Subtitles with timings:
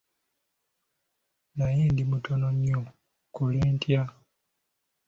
[1.57, 2.81] Naye ndi mutono nnyo,
[3.29, 4.03] nkole ntya?